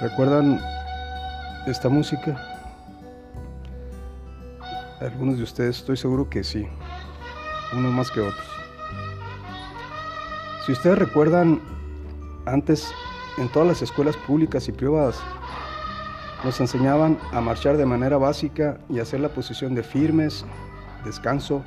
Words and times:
¿Recuerdan 0.00 0.58
esta 1.66 1.90
música? 1.90 2.34
Algunos 4.98 5.36
de 5.36 5.42
ustedes 5.42 5.76
estoy 5.76 5.98
seguro 5.98 6.30
que 6.30 6.42
sí, 6.42 6.66
unos 7.74 7.92
más 7.92 8.10
que 8.10 8.20
otros. 8.20 8.46
Si 10.64 10.72
ustedes 10.72 10.98
recuerdan, 10.98 11.60
antes 12.46 12.90
en 13.36 13.50
todas 13.50 13.68
las 13.68 13.82
escuelas 13.82 14.16
públicas 14.16 14.68
y 14.68 14.72
privadas 14.72 15.20
nos 16.44 16.58
enseñaban 16.60 17.18
a 17.32 17.42
marchar 17.42 17.76
de 17.76 17.84
manera 17.84 18.16
básica 18.16 18.78
y 18.88 19.00
hacer 19.00 19.20
la 19.20 19.28
posición 19.28 19.74
de 19.74 19.82
firmes, 19.82 20.46
descanso, 21.04 21.62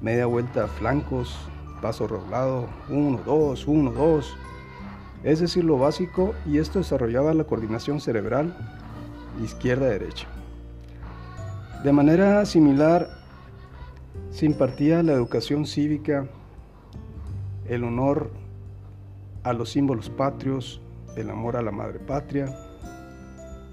media 0.00 0.26
vuelta, 0.26 0.66
flancos, 0.66 1.38
paso 1.80 2.08
roblado, 2.08 2.66
uno, 2.88 3.20
dos, 3.24 3.64
uno, 3.68 3.92
dos. 3.92 4.36
Es 5.22 5.40
decir, 5.40 5.64
lo 5.64 5.78
básico 5.78 6.34
y 6.46 6.58
esto 6.58 6.78
desarrollaba 6.78 7.34
la 7.34 7.44
coordinación 7.44 8.00
cerebral 8.00 8.56
izquierda-derecha. 9.42 10.26
De 11.82 11.92
manera 11.92 12.44
similar, 12.46 13.08
se 14.30 14.46
impartía 14.46 15.02
la 15.02 15.12
educación 15.12 15.66
cívica, 15.66 16.26
el 17.68 17.84
honor 17.84 18.30
a 19.42 19.52
los 19.52 19.70
símbolos 19.70 20.10
patrios, 20.10 20.80
el 21.16 21.30
amor 21.30 21.56
a 21.56 21.62
la 21.62 21.70
madre 21.70 21.98
patria 21.98 22.54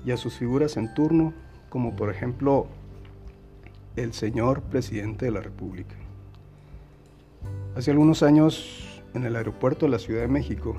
y 0.06 0.12
a 0.12 0.18
sus 0.18 0.36
figuras 0.36 0.78
en 0.78 0.94
turno, 0.94 1.34
como 1.70 1.96
por 1.96 2.10
ejemplo 2.10 2.68
el 3.96 4.14
señor 4.14 4.62
presidente 4.62 5.26
de 5.26 5.32
la 5.32 5.42
República. 5.42 5.96
Hace 7.76 7.92
algunos 7.92 8.24
años, 8.24 9.02
en 9.14 9.26
el 9.26 9.36
aeropuerto 9.36 9.86
de 9.86 9.92
la 9.92 10.00
Ciudad 10.00 10.22
de 10.22 10.28
México, 10.28 10.76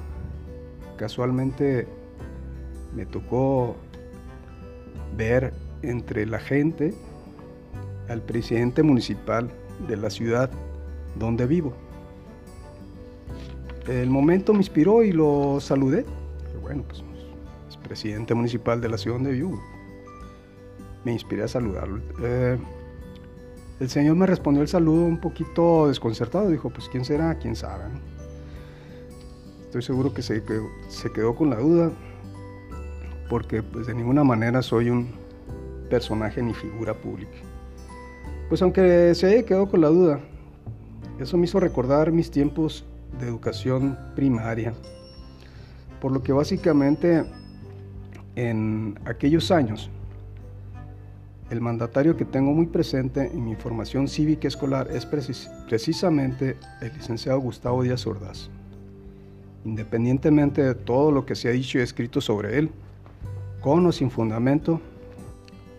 casualmente 0.97 1.87
me 2.95 3.06
tocó 3.06 3.77
ver 5.17 5.53
entre 5.83 6.27
la 6.27 6.39
gente 6.39 6.95
al 8.09 8.23
presidente 8.23 8.83
municipal 8.83 9.50
de 9.87 9.97
la 9.97 10.11
ciudad 10.11 10.50
donde 11.19 11.47
vivo. 11.47 11.75
El 13.87 14.09
momento 14.09 14.53
me 14.53 14.61
inspiró 14.61 15.03
y 15.03 15.12
lo 15.12 15.59
saludé. 15.61 16.05
Bueno, 16.62 16.84
pues 16.89 17.03
es 17.69 17.77
presidente 17.77 18.34
municipal 18.34 18.81
de 18.81 18.89
la 18.89 18.97
ciudad 18.97 19.17
donde 19.17 19.33
vivo. 19.33 19.61
Me 21.05 21.12
inspiré 21.12 21.42
a 21.42 21.48
saludarlo. 21.48 22.00
Eh, 22.22 22.56
el 23.81 23.91
señor 23.91 24.17
me 24.17 24.27
respondió 24.27 24.62
el 24.62 24.69
saludo 24.69 25.05
un 25.05 25.20
poquito 25.20 25.89
desconcertado. 25.89 26.48
Dijo, 26.48 26.70
pues 26.70 26.89
quién 26.89 27.05
será, 27.05 27.34
quién 27.39 27.56
sabe. 27.56 27.84
Estoy 29.75 29.83
seguro 29.83 30.14
que 30.14 30.22
se 30.22 30.41
quedó, 30.44 30.70
se 30.86 31.11
quedó 31.11 31.34
con 31.34 31.50
la 31.50 31.56
duda 31.56 31.91
porque 33.28 33.61
pues 33.61 33.89
de 33.89 33.94
ninguna 33.94 34.22
manera 34.22 34.62
soy 34.62 34.89
un 34.89 35.08
personaje 35.91 36.41
ni 36.41 36.55
figura 36.55 36.94
pública. 36.94 37.36
Pues 38.48 38.62
aunque 38.62 39.12
se 39.16 39.44
quedó 39.44 39.69
con 39.69 39.81
la 39.81 39.89
duda, 39.89 40.20
eso 41.19 41.36
me 41.36 41.47
hizo 41.47 41.58
recordar 41.58 42.12
mis 42.12 42.31
tiempos 42.31 42.84
de 43.19 43.27
educación 43.27 43.98
primaria, 44.14 44.75
por 46.00 46.12
lo 46.12 46.22
que 46.22 46.33
básicamente 46.33 47.25
en 48.36 48.97
aquellos 49.06 49.50
años 49.50 49.91
el 51.50 51.61
mandatario 51.61 52.16
que 52.16 52.25
tengo 52.25 52.53
muy 52.53 52.66
presente 52.66 53.27
en 53.27 53.44
mi 53.44 53.56
formación 53.56 54.06
cívica 54.06 54.47
escolar 54.47 54.88
es 54.92 55.05
precisamente 55.05 56.59
el 56.81 56.92
licenciado 56.92 57.41
Gustavo 57.41 57.83
Díaz 57.83 58.06
Ordaz. 58.06 58.50
Independientemente 59.64 60.62
de 60.62 60.75
todo 60.75 61.10
lo 61.10 61.26
que 61.26 61.34
se 61.34 61.48
ha 61.48 61.52
dicho 61.52 61.78
y 61.78 61.82
escrito 61.82 62.20
sobre 62.20 62.58
él, 62.58 62.70
con 63.60 63.86
o 63.86 63.92
sin 63.92 64.10
fundamento, 64.10 64.80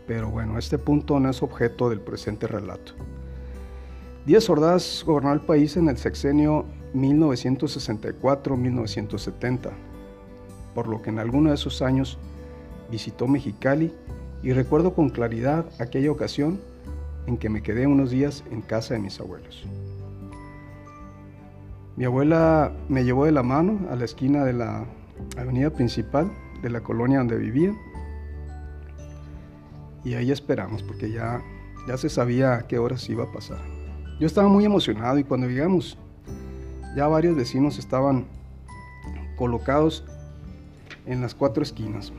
pero 0.07 0.29
bueno, 0.29 0.57
este 0.57 0.77
punto 0.77 1.19
no 1.19 1.29
es 1.29 1.43
objeto 1.43 1.89
del 1.89 2.01
presente 2.01 2.47
relato. 2.47 2.93
Díaz 4.25 4.49
Ordaz 4.49 5.03
gobernó 5.05 5.33
el 5.33 5.41
país 5.41 5.77
en 5.77 5.87
el 5.87 5.97
sexenio 5.97 6.65
1964-1970, 6.95 9.69
por 10.73 10.87
lo 10.87 11.01
que 11.01 11.11
en 11.11 11.19
alguno 11.19 11.49
de 11.49 11.55
esos 11.55 11.81
años 11.81 12.17
visitó 12.89 13.27
Mexicali 13.27 13.93
y 14.41 14.53
recuerdo 14.53 14.93
con 14.93 15.09
claridad 15.09 15.65
aquella 15.79 16.11
ocasión 16.11 16.61
en 17.27 17.37
que 17.37 17.49
me 17.49 17.61
quedé 17.61 17.87
unos 17.87 18.11
días 18.11 18.45
en 18.51 18.61
casa 18.61 18.93
de 18.93 19.01
mis 19.01 19.19
abuelos. 19.19 19.65
Mi 21.97 22.03
abuela 22.05 22.73
me 22.89 23.05
llevó 23.05 23.25
de 23.25 23.31
la 23.31 23.43
mano 23.43 23.87
a 23.89 23.95
la 23.95 24.03
esquina 24.03 24.43
de 24.43 24.53
la 24.53 24.85
avenida 25.37 25.69
principal 25.69 26.29
de 26.61 26.69
la 26.69 26.81
colonia 26.81 27.19
donde 27.19 27.37
vivía 27.37 27.73
y 30.03 30.13
ahí 30.13 30.31
esperamos 30.31 30.83
porque 30.83 31.11
ya, 31.11 31.41
ya 31.87 31.97
se 31.97 32.09
sabía 32.09 32.65
qué 32.67 32.79
horas 32.79 33.09
iba 33.09 33.23
a 33.23 33.31
pasar. 33.31 33.59
Yo 34.19 34.27
estaba 34.27 34.47
muy 34.47 34.63
emocionado 34.65 35.17
y 35.17 35.23
cuando 35.23 35.47
llegamos 35.47 35.97
ya 36.95 37.07
varios 37.07 37.35
vecinos 37.35 37.79
estaban 37.79 38.25
colocados 39.35 40.05
en 41.05 41.21
las 41.21 41.33
cuatro 41.33 41.63
esquinas. 41.63 42.13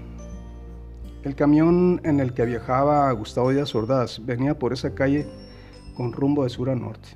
El 1.22 1.34
camión 1.34 2.00
en 2.04 2.20
el 2.20 2.34
que 2.34 2.44
viajaba 2.44 3.10
Gustavo 3.12 3.50
Díaz 3.50 3.75
Ordaz 3.75 4.25
venía 4.25 4.58
por 4.58 4.72
esa 4.72 4.94
calle 4.94 5.26
con 5.97 6.12
rumbo 6.12 6.44
de 6.44 6.50
sur 6.50 6.70
a 6.70 6.75
norte. 6.75 7.08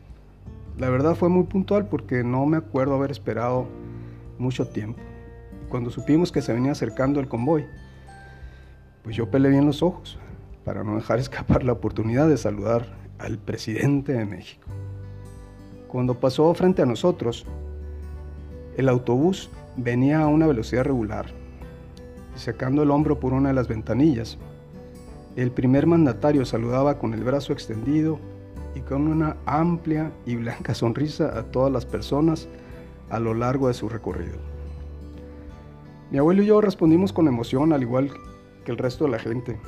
La 0.80 0.88
verdad 0.88 1.14
fue 1.14 1.28
muy 1.28 1.44
puntual 1.44 1.88
porque 1.88 2.24
no 2.24 2.46
me 2.46 2.56
acuerdo 2.56 2.94
haber 2.94 3.10
esperado 3.10 3.66
mucho 4.38 4.66
tiempo. 4.68 4.98
Cuando 5.68 5.90
supimos 5.90 6.32
que 6.32 6.40
se 6.40 6.54
venía 6.54 6.72
acercando 6.72 7.20
el 7.20 7.28
convoy, 7.28 7.66
pues 9.02 9.14
yo 9.14 9.30
pelé 9.30 9.50
bien 9.50 9.66
los 9.66 9.82
ojos 9.82 10.18
para 10.64 10.82
no 10.82 10.96
dejar 10.96 11.18
escapar 11.18 11.64
la 11.64 11.72
oportunidad 11.72 12.30
de 12.30 12.38
saludar 12.38 12.86
al 13.18 13.36
presidente 13.36 14.14
de 14.14 14.24
México. 14.24 14.68
Cuando 15.86 16.18
pasó 16.18 16.54
frente 16.54 16.80
a 16.80 16.86
nosotros, 16.86 17.44
el 18.78 18.88
autobús 18.88 19.50
venía 19.76 20.22
a 20.22 20.28
una 20.28 20.46
velocidad 20.46 20.84
regular, 20.84 21.26
sacando 22.36 22.84
el 22.84 22.90
hombro 22.90 23.20
por 23.20 23.34
una 23.34 23.50
de 23.50 23.54
las 23.54 23.68
ventanillas. 23.68 24.38
El 25.36 25.50
primer 25.50 25.86
mandatario 25.86 26.46
saludaba 26.46 26.98
con 26.98 27.12
el 27.12 27.22
brazo 27.22 27.52
extendido 27.52 28.18
y 28.74 28.80
con 28.80 29.08
una 29.08 29.36
amplia 29.46 30.12
y 30.26 30.36
blanca 30.36 30.74
sonrisa 30.74 31.38
a 31.38 31.44
todas 31.44 31.72
las 31.72 31.86
personas 31.86 32.48
a 33.10 33.18
lo 33.18 33.34
largo 33.34 33.68
de 33.68 33.74
su 33.74 33.88
recorrido. 33.88 34.38
Mi 36.10 36.18
abuelo 36.18 36.42
y 36.42 36.46
yo 36.46 36.60
respondimos 36.60 37.12
con 37.12 37.28
emoción, 37.28 37.72
al 37.72 37.82
igual 37.82 38.10
que 38.64 38.72
el 38.72 38.78
resto 38.78 39.04
de 39.04 39.10
la 39.10 39.18
gente. 39.18 39.60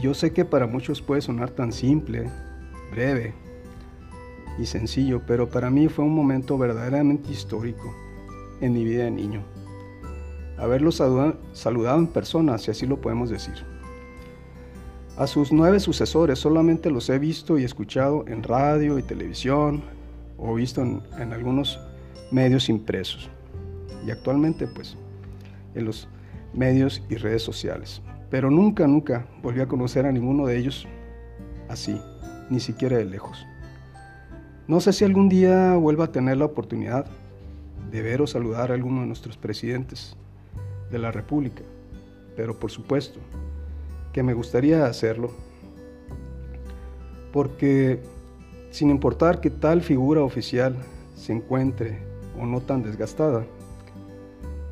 Yo 0.00 0.14
sé 0.14 0.32
que 0.32 0.44
para 0.44 0.66
muchos 0.66 1.02
puede 1.02 1.20
sonar 1.20 1.50
tan 1.50 1.72
simple, 1.72 2.30
breve 2.90 3.34
y 4.58 4.66
sencillo, 4.66 5.22
pero 5.26 5.48
para 5.48 5.70
mí 5.70 5.88
fue 5.88 6.04
un 6.04 6.14
momento 6.14 6.58
verdaderamente 6.58 7.30
histórico 7.30 7.94
en 8.60 8.72
mi 8.72 8.84
vida 8.84 9.04
de 9.04 9.10
niño. 9.10 9.42
Haberlo 10.56 10.90
saludado 10.90 11.98
en 11.98 12.06
persona, 12.08 12.58
si 12.58 12.70
así 12.72 12.86
lo 12.86 13.00
podemos 13.00 13.30
decir. 13.30 13.54
A 15.18 15.26
sus 15.26 15.50
nueve 15.50 15.80
sucesores 15.80 16.38
solamente 16.38 16.92
los 16.92 17.10
he 17.10 17.18
visto 17.18 17.58
y 17.58 17.64
escuchado 17.64 18.24
en 18.28 18.44
radio 18.44 19.00
y 19.00 19.02
televisión 19.02 19.82
o 20.36 20.54
visto 20.54 20.80
en, 20.80 21.32
algunos 21.32 21.80
medios 22.30 22.68
impresos 22.68 23.28
y 24.06 24.12
actualmente 24.12 24.68
pues 24.68 24.96
en 25.74 25.86
los 25.86 26.08
medios 26.54 27.02
y 27.10 27.16
redes 27.16 27.42
sociales. 27.42 28.00
Pero 28.30 28.48
nunca, 28.48 28.86
nunca 28.86 29.26
volví 29.42 29.60
a 29.60 29.66
conocer 29.66 30.06
a 30.06 30.12
ninguno 30.12 30.46
de 30.46 30.56
ellos 30.56 30.86
así, 31.68 32.00
ni 32.48 32.60
siquiera 32.60 32.96
de 32.96 33.04
lejos. 33.04 33.44
No 34.68 34.78
sé 34.78 34.92
si 34.92 35.04
algún 35.04 35.28
día 35.28 35.74
vuelva 35.74 36.04
a 36.04 36.12
tener 36.12 36.36
la 36.36 36.44
oportunidad 36.44 37.06
de 37.90 38.02
ver 38.02 38.22
o 38.22 38.28
saludar 38.28 38.70
a 38.70 38.74
alguno 38.74 39.00
de 39.00 39.08
nuestros 39.08 39.36
presidentes 39.36 40.16
de 40.92 40.98
la 41.00 41.10
República, 41.10 41.64
pero 42.36 42.56
por 42.56 42.70
supuesto 42.70 43.18
que 44.18 44.24
me 44.24 44.34
gustaría 44.34 44.84
hacerlo, 44.84 45.30
porque 47.32 48.02
sin 48.72 48.90
importar 48.90 49.40
que 49.40 49.48
tal 49.48 49.80
figura 49.80 50.24
oficial 50.24 50.74
se 51.14 51.32
encuentre 51.32 52.00
o 52.36 52.44
no 52.44 52.60
tan 52.60 52.82
desgastada, 52.82 53.46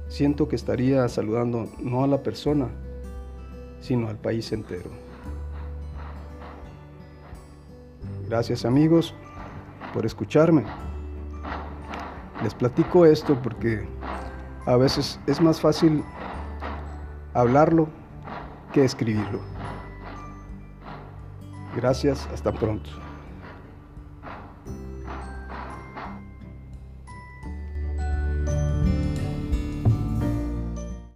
siento 0.08 0.48
que 0.48 0.56
estaría 0.56 1.08
saludando 1.08 1.69
no 1.81 2.02
a 2.02 2.08
la 2.08 2.25
persona, 2.25 2.70
sino 3.78 4.08
al 4.08 4.16
país 4.16 4.50
entero. 4.50 4.90
Gracias 8.28 8.64
amigos 8.64 9.14
por 9.94 10.04
escucharme. 10.06 10.64
Les 12.43 12.52
platico 12.52 13.06
esto 13.06 13.40
porque 13.40 13.87
a 14.64 14.76
veces 14.76 15.20
es 15.28 15.40
más 15.40 15.60
fácil 15.60 16.02
hablarlo 17.32 17.87
que 18.76 18.84
escribirlo. 18.84 19.40
Gracias, 21.75 22.28
hasta 22.31 22.52
pronto. 22.52 22.90